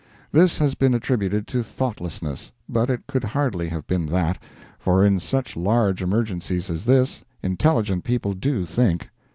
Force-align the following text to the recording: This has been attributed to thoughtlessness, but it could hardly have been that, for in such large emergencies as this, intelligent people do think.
This 0.31 0.57
has 0.57 0.73
been 0.73 0.95
attributed 0.95 1.45
to 1.49 1.61
thoughtlessness, 1.61 2.51
but 2.67 2.89
it 2.89 3.05
could 3.05 3.23
hardly 3.23 3.69
have 3.69 3.85
been 3.85 4.07
that, 4.07 4.39
for 4.79 5.05
in 5.05 5.19
such 5.19 5.55
large 5.55 6.01
emergencies 6.01 6.71
as 6.71 6.85
this, 6.85 7.21
intelligent 7.43 8.03
people 8.03 8.33
do 8.33 8.65
think. 8.65 9.09